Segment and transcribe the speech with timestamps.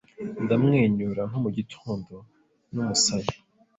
[0.43, 2.13] Ndamwenyura nko mugitondo
[2.73, 3.33] numusaya